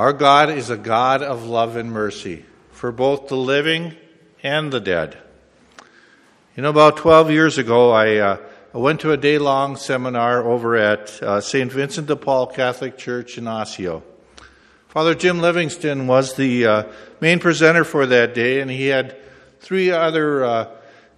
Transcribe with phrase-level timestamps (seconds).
[0.00, 3.94] Our God is a God of love and mercy for both the living
[4.42, 5.18] and the dead.
[6.56, 8.38] You know, about 12 years ago, I, uh,
[8.74, 11.70] I went to a day long seminar over at uh, St.
[11.70, 14.02] Vincent de Paul Catholic Church in Osseo.
[14.88, 16.82] Father Jim Livingston was the uh,
[17.20, 19.18] main presenter for that day, and he had
[19.58, 20.68] three other uh,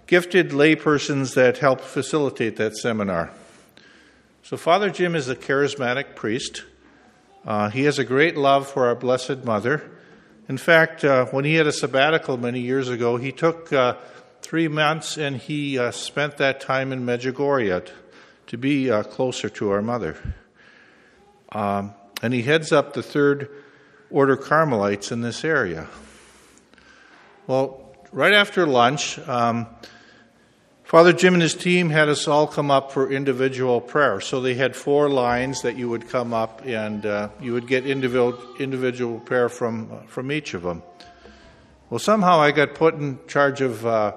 [0.09, 3.31] gifted laypersons that helped facilitate that seminar.
[4.43, 6.65] So, Father Jim is a charismatic priest.
[7.45, 9.91] Uh, he has a great love for our Blessed Mother.
[10.49, 13.97] In fact, uh, when he had a sabbatical many years ago, he took uh,
[14.43, 17.91] three months and he uh, spent that time in Medjugorje
[18.47, 20.17] to be uh, closer to our mother.
[21.51, 23.49] Um, and he heads up the Third
[24.11, 25.89] Order Carmelites in this area.
[27.47, 29.67] Well, right after lunch, um,
[30.93, 34.21] Father Jim and his team had us all come up for individual prayer.
[34.21, 37.87] So they had four lines that you would come up and uh, you would get
[37.87, 40.83] individual, individual prayer from, uh, from each of them.
[41.89, 44.13] Well, somehow I got put in charge of uh,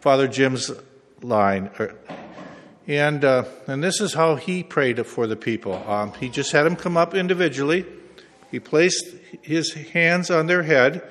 [0.00, 0.70] Father Jim's
[1.20, 1.68] line.
[1.78, 1.88] Uh,
[2.86, 5.74] and, uh, and this is how he prayed for the people.
[5.86, 7.84] Um, he just had them come up individually.
[8.50, 9.04] He placed
[9.42, 11.06] his hands on their head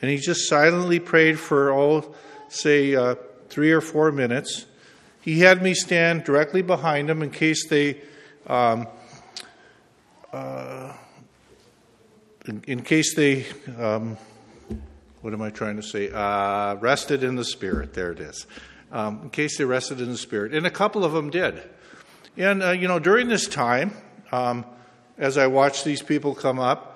[0.00, 2.14] and he just silently prayed for, all,
[2.48, 3.16] say, uh,
[3.48, 4.66] three or four minutes.
[5.20, 8.02] He had me stand directly behind him in case they,
[8.46, 8.86] um,
[10.32, 10.92] uh,
[12.46, 13.46] in, in, case they,
[13.78, 14.18] um,
[15.22, 16.10] what am I trying to say?
[16.12, 17.94] Uh, rested in the Spirit.
[17.94, 18.46] There it is.
[18.92, 20.52] Um, in case they rested in the Spirit.
[20.54, 21.62] And a couple of them did.
[22.36, 23.92] And, uh, you know, during this time,
[24.30, 24.66] um,
[25.16, 26.94] as I watched these people come up,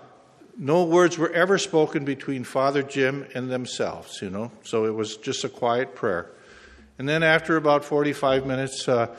[0.58, 5.16] no words were ever spoken between Father Jim and themselves, you know, so it was
[5.16, 6.30] just a quiet prayer.
[6.98, 9.14] And then after about 45 minutes, uh,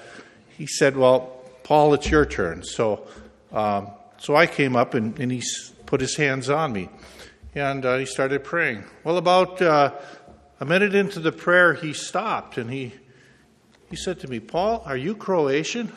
[0.57, 2.63] he said, Well, Paul, it's your turn.
[2.63, 3.07] So,
[3.53, 5.41] um, so I came up and, and, he
[5.85, 6.89] put his hands on me.
[7.55, 8.83] And uh, he started praying.
[9.03, 9.93] Well, about uh,
[10.59, 12.93] a minute into the prayer, he stopped and he,
[13.89, 15.91] he said to me, Paul, are you Croatian?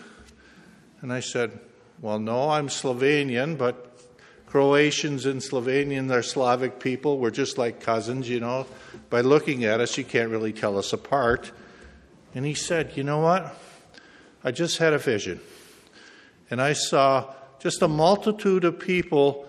[1.01, 1.59] And I said,
[2.01, 3.89] Well, no, I'm Slovenian, but
[4.47, 7.19] Croatians and Slovenians are Slavic people.
[7.19, 8.67] We're just like cousins, you know.
[9.11, 11.51] By looking at us, you can't really tell us apart.
[12.34, 13.56] And he said, You know what?
[14.44, 15.41] I just had a vision.
[16.50, 19.47] And I saw just a multitude of people,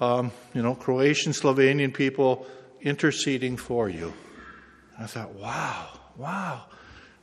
[0.00, 2.46] um, you know, Croatian, Slovenian people
[2.82, 4.12] interceding for you.
[4.96, 6.64] And I thought, wow, wow.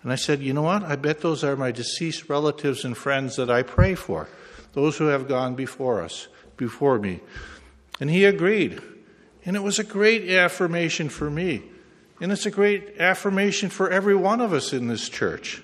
[0.04, 0.84] And I said, you know what?
[0.84, 4.30] I bet those are my deceased relatives and friends that I pray for,
[4.74, 7.20] those who have gone before us, before me.
[8.00, 8.82] And he agreed.
[9.46, 11.64] And it was a great affirmation for me.
[12.22, 15.64] And it's a great affirmation for every one of us in this church.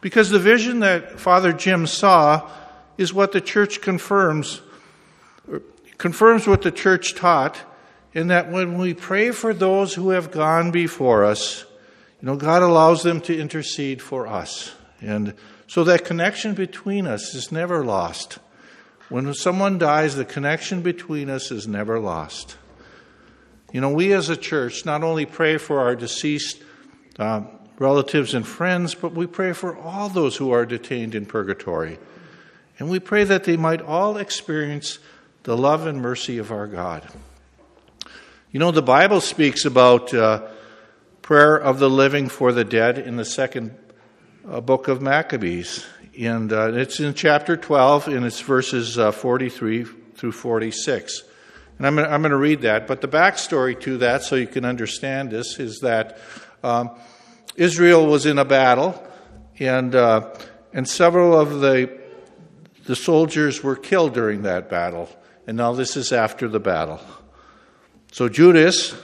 [0.00, 2.50] Because the vision that Father Jim saw
[2.98, 4.60] is what the church confirms,
[5.96, 7.56] confirms what the church taught,
[8.12, 11.64] in that when we pray for those who have gone before us,
[12.20, 14.74] you know, God allows them to intercede for us.
[15.00, 15.34] And
[15.68, 18.38] so that connection between us is never lost.
[19.08, 22.56] When someone dies, the connection between us is never lost.
[23.72, 26.62] You know, we as a church not only pray for our deceased
[27.18, 27.42] uh,
[27.78, 31.98] relatives and friends, but we pray for all those who are detained in purgatory.
[32.78, 34.98] And we pray that they might all experience
[35.42, 37.06] the love and mercy of our God.
[38.50, 40.48] You know, the Bible speaks about uh,
[41.22, 43.76] prayer of the living for the dead in the second
[44.48, 45.84] uh, book of Maccabees.
[46.18, 49.84] And uh, it's in chapter 12, and it's verses uh, 43
[50.14, 51.24] through 46.
[51.78, 52.86] And I'm going, to, read that.
[52.86, 56.18] But the backstory to that, so you can understand this, is that
[56.62, 56.90] um,
[57.54, 59.02] Israel was in a battle,
[59.58, 60.34] and, uh,
[60.72, 61.98] and several of the,
[62.86, 65.08] the soldiers were killed during that battle.
[65.46, 67.00] And now this is after the battle.
[68.10, 68.94] So Judas,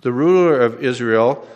[0.00, 1.46] the ruler of Israel,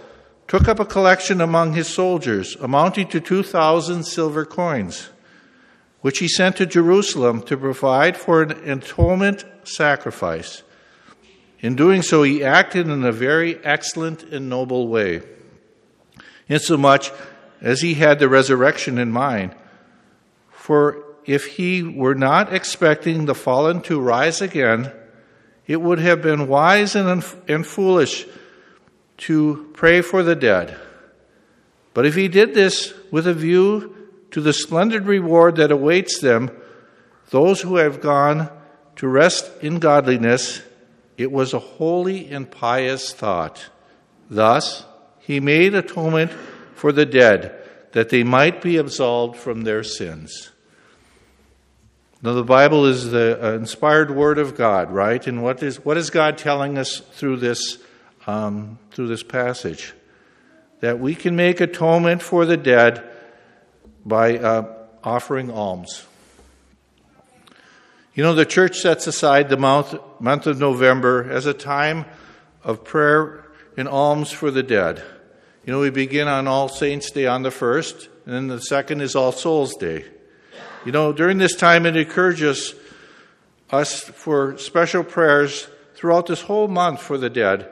[0.46, 5.08] took up a collection among his soldiers amounting to 2,000 silver coins
[6.04, 10.62] which he sent to Jerusalem to provide for an atonement sacrifice.
[11.60, 15.22] In doing so, he acted in a very excellent and noble way,
[16.46, 17.10] insomuch
[17.62, 19.54] as he had the resurrection in mind.
[20.50, 24.92] For if he were not expecting the fallen to rise again,
[25.66, 28.26] it would have been wise and, and foolish
[29.16, 30.78] to pray for the dead.
[31.94, 33.93] But if he did this with a view
[34.34, 36.50] to the splendid reward that awaits them,
[37.30, 38.50] those who have gone
[38.96, 40.60] to rest in godliness,
[41.16, 43.66] it was a holy and pious thought.
[44.28, 44.86] Thus,
[45.20, 46.32] he made atonement
[46.74, 47.54] for the dead,
[47.92, 50.50] that they might be absolved from their sins.
[52.20, 55.24] Now, the Bible is the uh, inspired Word of God, right?
[55.28, 57.78] And what is what is God telling us through this
[58.26, 59.92] um, through this passage?
[60.80, 63.12] That we can make atonement for the dead
[64.04, 64.72] by uh,
[65.02, 66.06] offering alms.
[68.14, 72.04] You know, the church sets aside the month, month of November as a time
[72.62, 73.44] of prayer
[73.76, 75.02] and alms for the dead.
[75.64, 79.00] You know, we begin on All Saints' Day on the first, and then the second
[79.00, 80.04] is All Souls' Day.
[80.84, 82.74] You know, during this time, it encourages
[83.70, 87.70] us for special prayers throughout this whole month for the dead.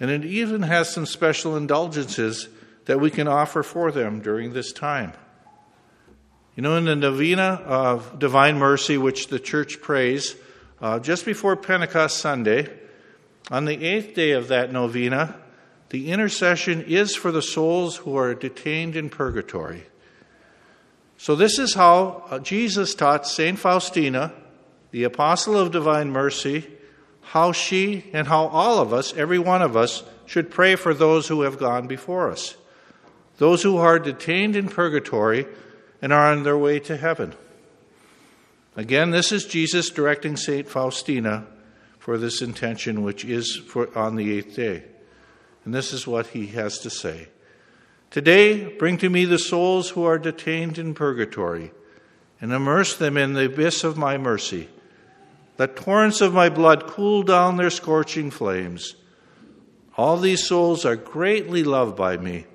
[0.00, 2.48] And it even has some special indulgences
[2.84, 5.12] that we can offer for them during this time.
[6.58, 10.34] You know, in the novena of Divine Mercy, which the church prays
[10.80, 12.68] uh, just before Pentecost Sunday,
[13.48, 15.36] on the eighth day of that novena,
[15.90, 19.84] the intercession is for the souls who are detained in purgatory.
[21.16, 23.56] So, this is how uh, Jesus taught St.
[23.56, 24.32] Faustina,
[24.90, 26.66] the apostle of divine mercy,
[27.20, 31.28] how she and how all of us, every one of us, should pray for those
[31.28, 32.56] who have gone before us,
[33.36, 35.46] those who are detained in purgatory
[36.00, 37.34] and are on their way to heaven.
[38.76, 40.68] Again, this is Jesus directing St.
[40.68, 41.46] Faustina
[41.98, 44.84] for this intention, which is for, on the eighth day.
[45.64, 47.28] And this is what he has to say.
[48.10, 51.72] Today, bring to me the souls who are detained in purgatory,
[52.40, 54.68] and immerse them in the abyss of my mercy.
[55.58, 58.94] Let torrents of my blood cool down their scorching flames.
[59.96, 62.46] All these souls are greatly loved by me.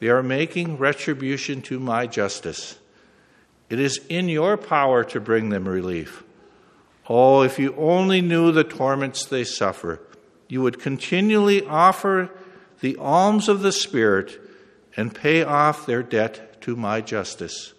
[0.00, 2.78] They are making retribution to my justice.
[3.68, 6.24] It is in your power to bring them relief.
[7.08, 10.00] Oh, if you only knew the torments they suffer,
[10.48, 12.30] you would continually offer
[12.80, 14.40] the alms of the Spirit
[14.96, 17.74] and pay off their debt to my justice.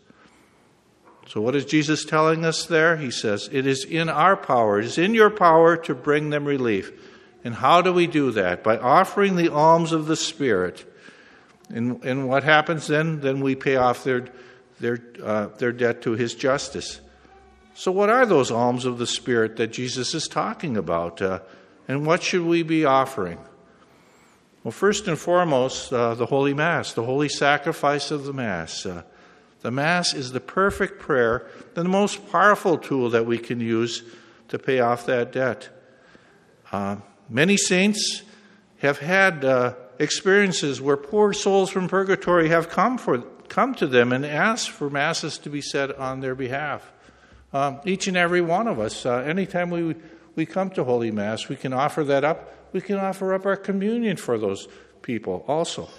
[1.27, 2.97] So, what is Jesus telling us there?
[2.97, 6.45] He says, It is in our power, it is in your power to bring them
[6.45, 6.91] relief.
[7.43, 8.63] And how do we do that?
[8.63, 10.85] By offering the alms of the Spirit.
[11.73, 13.21] And, and what happens then?
[13.21, 14.27] Then we pay off their,
[14.79, 17.01] their, uh, their debt to His justice.
[17.73, 21.21] So, what are those alms of the Spirit that Jesus is talking about?
[21.21, 21.39] Uh,
[21.87, 23.39] and what should we be offering?
[24.63, 28.85] Well, first and foremost, uh, the Holy Mass, the holy sacrifice of the Mass.
[28.85, 29.03] Uh,
[29.61, 34.03] the Mass is the perfect prayer, the most powerful tool that we can use
[34.49, 35.69] to pay off that debt.
[36.71, 36.97] Uh,
[37.29, 38.23] many saints
[38.79, 43.19] have had uh, experiences where poor souls from purgatory have come, for,
[43.49, 46.91] come to them and asked for Masses to be said on their behalf.
[47.53, 49.95] Um, each and every one of us, uh, anytime we,
[50.35, 53.57] we come to Holy Mass, we can offer that up we can offer up our
[53.57, 54.67] communion for those
[55.01, 55.89] people also.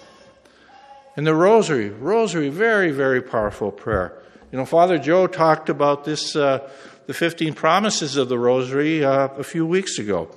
[1.15, 4.19] And the rosary, rosary, very, very powerful prayer.
[4.51, 6.67] You know, Father Joe talked about this, uh,
[7.05, 10.29] the 15 promises of the rosary uh, a few weeks ago.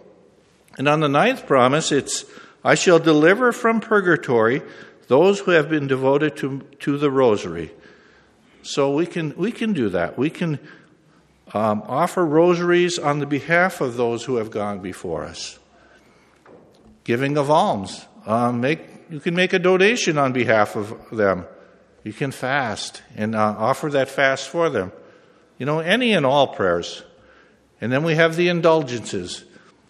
[0.79, 2.27] And on the ninth promise, it's,
[2.67, 4.61] I shall deliver from purgatory
[5.07, 7.71] those who have been devoted to, to the rosary.
[8.63, 10.19] So we can, we can do that.
[10.19, 10.59] We can
[11.55, 15.61] um, offer rosaries on the behalf of those who have gone before us
[17.05, 18.05] giving of alms.
[18.27, 18.81] Um, make,
[19.11, 21.47] you can make a donation on behalf of them.
[22.03, 24.91] You can fast and uh, offer that fast for them.
[25.57, 27.05] You know, any and all prayers.
[27.81, 29.45] And then we have the indulgences.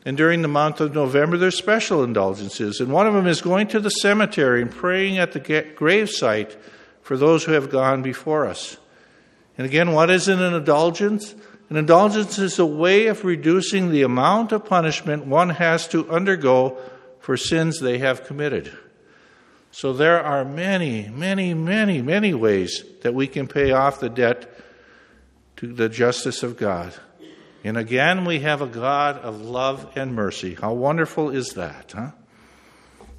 [0.06, 2.78] And during the month of November, there's special indulgences.
[2.80, 6.56] And one of them is going to the cemetery and praying at the gravesite
[7.02, 8.76] for those who have gone before us.
[9.58, 11.34] And again, what is an indulgence?
[11.70, 16.78] An indulgence is a way of reducing the amount of punishment one has to undergo
[17.18, 18.72] for sins they have committed.
[19.72, 24.48] So there are many, many, many, many ways that we can pay off the debt
[25.56, 26.94] to the justice of God.
[27.66, 30.54] And again, we have a God of love and mercy.
[30.54, 32.12] How wonderful is that, huh?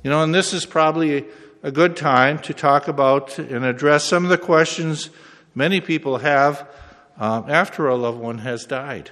[0.04, 1.25] You know, and this is probably
[1.63, 5.10] a good time to talk about and address some of the questions
[5.54, 6.66] many people have
[7.18, 9.12] um, after a loved one has died.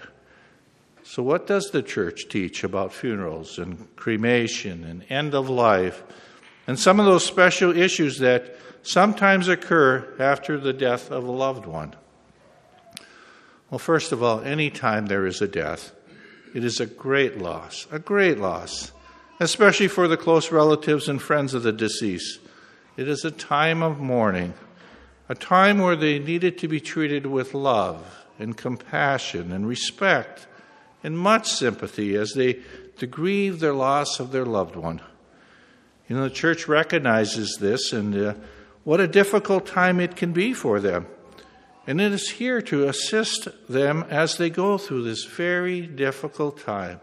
[1.04, 6.02] So, what does the church teach about funerals and cremation and end of life
[6.66, 11.66] and some of those special issues that sometimes occur after the death of a loved
[11.66, 11.94] one?
[13.76, 15.92] Well, first of all, anytime there is a death,
[16.54, 18.94] it is a great loss, a great loss,
[19.42, 22.40] especially for the close relatives and friends of the deceased.
[22.96, 24.54] It is a time of mourning,
[25.28, 30.48] a time where they needed to be treated with love and compassion and respect
[31.04, 32.62] and much sympathy as they
[33.00, 35.02] to grieve their loss of their loved one.
[36.08, 38.34] You know, the church recognizes this and uh,
[38.86, 41.08] what a difficult time it can be for them.
[41.88, 47.00] And it is here to assist them as they go through this very difficult time,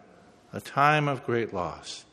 [0.52, 2.04] a time of great loss.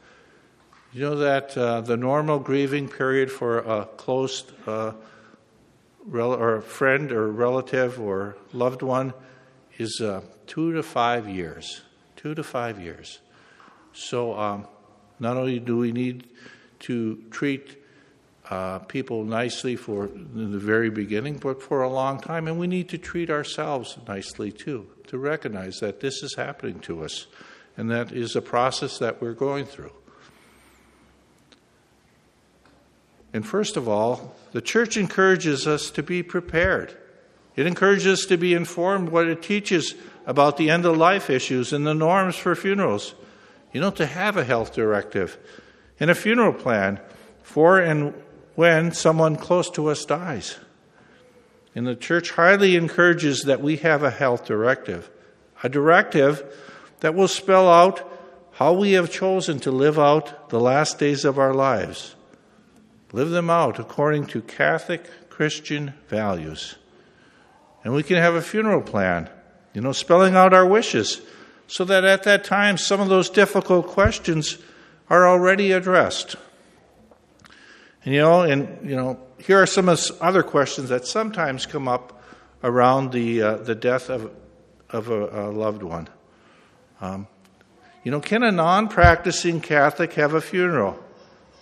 [0.93, 4.93] You know that uh, the normal grieving period for a close uh,
[6.05, 9.13] rel- or friend or relative or loved one
[9.77, 11.81] is uh, two to five years.
[12.15, 13.19] Two to five years.
[13.93, 14.67] So um,
[15.19, 16.27] not only do we need
[16.81, 17.77] to treat
[18.49, 22.89] uh, people nicely for the very beginning, but for a long time, and we need
[22.89, 27.27] to treat ourselves nicely too, to recognize that this is happening to us,
[27.77, 29.91] and that is a process that we're going through.
[33.31, 36.97] And first of all, the church encourages us to be prepared.
[37.55, 39.93] It encourages us to be informed what it teaches
[40.25, 43.13] about the end of life issues and the norms for funerals.
[43.71, 45.37] You know, to have a health directive
[45.99, 46.99] and a funeral plan
[47.43, 48.15] for and
[48.59, 50.57] when someone close to us dies.
[51.73, 55.09] And the church highly encourages that we have a health directive,
[55.63, 56.43] a directive
[56.99, 58.05] that will spell out
[58.51, 62.17] how we have chosen to live out the last days of our lives.
[63.13, 66.75] Live them out according to Catholic Christian values.
[67.85, 69.29] And we can have a funeral plan,
[69.73, 71.21] you know, spelling out our wishes
[71.67, 74.57] so that at that time some of those difficult questions
[75.09, 76.35] are already addressed.
[78.09, 79.87] And you know, and you know, here are some
[80.19, 82.19] other questions that sometimes come up
[82.63, 84.31] around the uh, the death of
[84.89, 86.09] of a, a loved one.
[87.01, 87.27] Um,
[88.03, 90.97] you know, can a non-practicing Catholic have a funeral?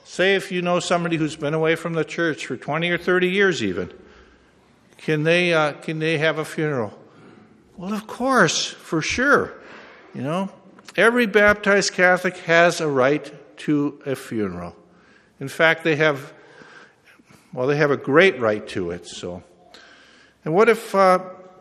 [0.05, 3.27] Say if you know somebody who's been away from the church for 20 or 30
[3.27, 3.91] years, even,
[4.95, 6.97] can they, uh, can they have a funeral?
[7.75, 9.53] Well, of course, for sure.
[10.13, 10.49] You know,
[10.95, 14.77] every baptized Catholic has a right to a funeral.
[15.39, 16.33] In fact, they have,
[17.57, 19.07] well, they have a great right to it.
[19.07, 19.41] So,
[20.45, 21.17] and what if, uh,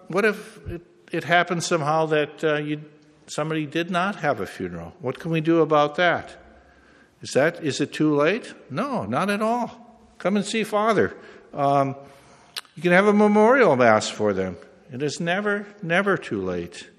[0.08, 2.82] what if it, it happened somehow that uh, you,
[3.26, 4.92] somebody did not have a funeral?
[5.00, 6.36] What can we do about that?
[7.22, 8.52] Is that is it too late?
[8.68, 10.04] No, not at all.
[10.18, 11.16] Come and see Father.
[11.54, 11.96] Um,
[12.74, 14.58] you can have a memorial mass for them.
[14.92, 16.90] It is never, never too late.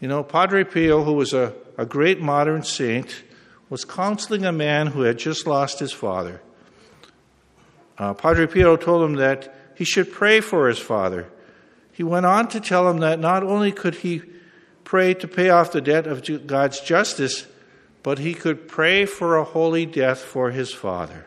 [0.00, 3.22] You know, Padre Pio, who was a, a great modern saint,
[3.70, 6.40] was counseling a man who had just lost his father.
[7.98, 11.28] Uh, Padre Pio told him that he should pray for his father.
[11.92, 14.22] He went on to tell him that not only could he
[14.82, 17.46] pray to pay off the debt of God's justice,
[18.02, 21.26] but he could pray for a holy death for his father.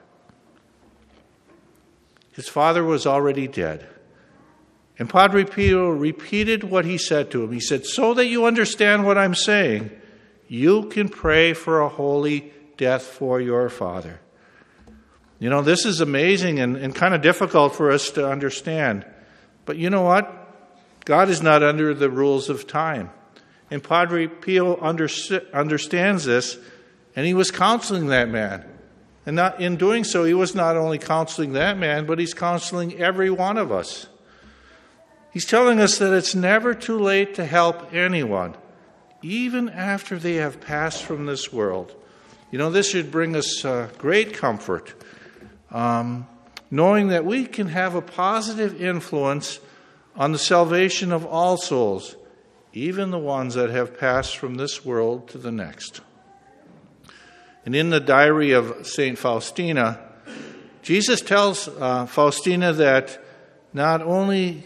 [2.31, 3.87] His father was already dead.
[4.99, 7.51] And Padre Pio repeated what he said to him.
[7.51, 9.91] He said, So that you understand what I'm saying,
[10.47, 14.19] you can pray for a holy death for your father.
[15.39, 19.05] You know, this is amazing and, and kind of difficult for us to understand.
[19.65, 20.33] But you know what?
[21.05, 23.11] God is not under the rules of time.
[23.69, 26.57] And Padre Pio understands this,
[27.15, 28.65] and he was counseling that man.
[29.25, 32.95] And not, in doing so, he was not only counseling that man, but he's counseling
[32.95, 34.07] every one of us.
[35.33, 38.55] He's telling us that it's never too late to help anyone,
[39.21, 41.93] even after they have passed from this world.
[42.51, 44.93] You know, this should bring us uh, great comfort,
[45.71, 46.27] um,
[46.71, 49.59] knowing that we can have a positive influence
[50.15, 52.15] on the salvation of all souls
[52.77, 56.01] even the ones that have passed from this world to the next.
[57.65, 59.17] And in the diary of St.
[59.17, 59.99] Faustina,
[60.83, 63.23] Jesus tells uh, Faustina that
[63.73, 64.63] not only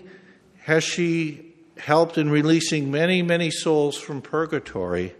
[0.63, 5.15] has she helped in releasing many, many souls from purgatory,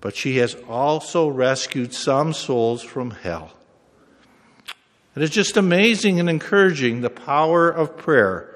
[0.00, 3.52] but she has also rescued some souls from hell.
[5.16, 8.54] It is just amazing and encouraging the power of prayer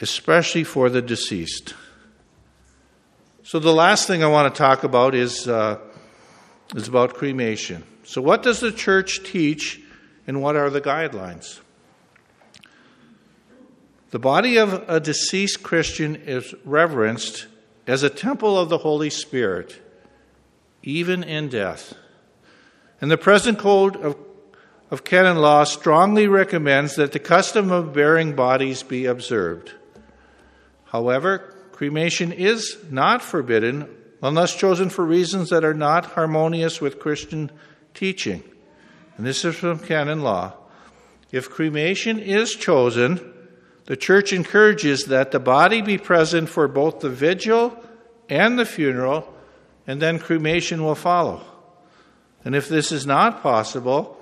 [0.00, 1.74] especially for the deceased.
[3.42, 5.78] So, the last thing I want to talk about is, uh,
[6.74, 7.84] is about cremation.
[8.04, 9.80] So, what does the church teach
[10.26, 11.60] and what are the guidelines?
[14.10, 17.46] The body of a deceased Christian is reverenced
[17.86, 19.80] as a temple of the Holy Spirit,
[20.82, 21.94] even in death.
[23.00, 24.16] And the present code of,
[24.90, 29.72] of canon law strongly recommends that the custom of burying bodies be observed.
[30.86, 33.88] However, cremation is not forbidden
[34.22, 37.50] unless chosen for reasons that are not harmonious with Christian
[37.94, 38.42] teaching.
[39.16, 40.54] And this is from canon law.
[41.30, 43.32] If cremation is chosen,
[43.86, 47.76] the church encourages that the body be present for both the vigil
[48.28, 49.32] and the funeral,
[49.86, 51.42] and then cremation will follow.
[52.44, 54.19] And if this is not possible,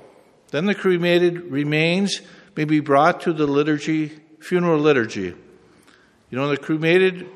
[0.50, 2.20] then the cremated remains
[2.56, 5.34] may be brought to the liturgy funeral liturgy.
[6.30, 7.28] You know, the cremated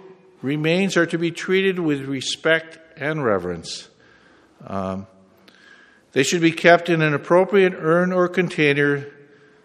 [0.42, 3.88] remains are to be treated with respect and reverence.
[4.66, 5.07] Um,
[6.12, 9.07] they should be kept in an appropriate urn or container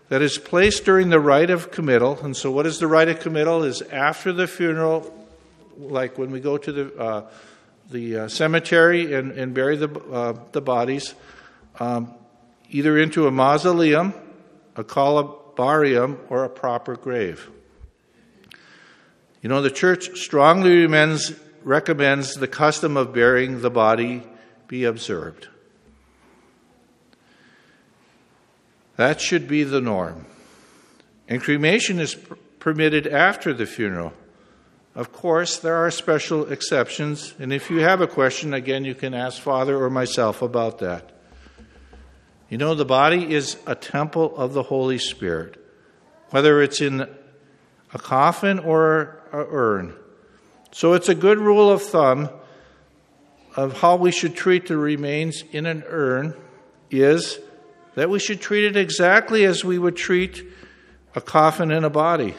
[0.09, 2.19] that is placed during the rite of committal.
[2.23, 3.63] And so, what is the rite of committal?
[3.63, 5.13] Is after the funeral,
[5.77, 7.29] like when we go to the uh,
[7.89, 11.15] the uh, cemetery and, and, bury the uh, the bodies,
[11.79, 12.13] um,
[12.69, 14.13] either into a mausoleum,
[14.75, 17.49] a columbarium, or a proper grave.
[19.41, 21.33] You know, the church strongly recommends,
[21.63, 24.23] recommends the custom of burying the body
[24.67, 25.47] be observed.
[28.97, 30.25] That should be the norm.
[31.27, 34.13] And cremation is pr- permitted after the funeral.
[34.95, 39.13] Of course, there are special exceptions, and if you have a question, again, you can
[39.13, 41.16] ask Father or myself about that.
[42.49, 45.57] You know, the body is a temple of the Holy Spirit,
[46.29, 47.01] whether it's in
[47.93, 49.95] a coffin or an urn.
[50.71, 52.29] So it's a good rule of thumb
[53.55, 56.35] of how we should treat the remains in an urn
[56.89, 57.39] is
[57.95, 60.45] that we should treat it exactly as we would treat
[61.15, 62.35] a coffin and a body.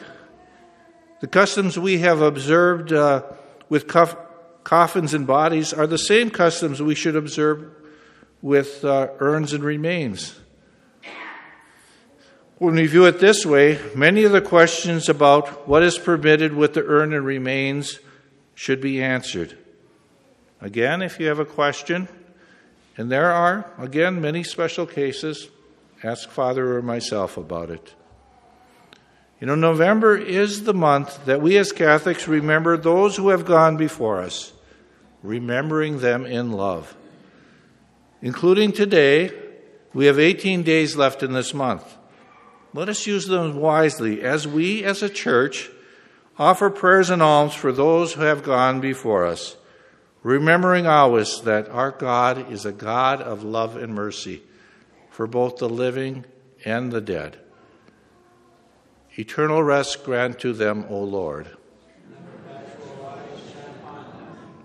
[1.19, 3.23] The customs we have observed uh,
[3.67, 4.17] with cof-
[4.63, 7.69] coffins and bodies are the same customs we should observe
[8.41, 10.39] with uh, urns and remains.
[12.57, 16.73] When we view it this way, many of the questions about what is permitted with
[16.73, 17.99] the urn and remains
[18.53, 19.57] should be answered.
[20.59, 22.09] Again, if you have a question,
[22.97, 25.47] and there are, again, many special cases.
[26.03, 27.93] Ask Father or myself about it.
[29.39, 33.77] You know, November is the month that we as Catholics remember those who have gone
[33.77, 34.51] before us,
[35.23, 36.93] remembering them in love.
[38.21, 39.31] Including today,
[39.93, 41.97] we have 18 days left in this month.
[42.73, 45.69] Let us use them wisely as we, as a church,
[46.37, 49.55] offer prayers and alms for those who have gone before us
[50.23, 54.41] remembering always that our God is a God of love and mercy
[55.09, 56.25] for both the living
[56.65, 57.39] and the dead.
[59.17, 61.47] Eternal rest grant to them, O Lord.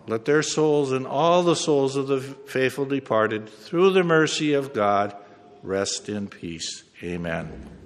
[0.07, 4.75] Let their souls and all the souls of the faithful departed, through the mercy of
[4.75, 5.17] God,
[5.63, 6.85] rest in peace.
[7.03, 7.84] Amen.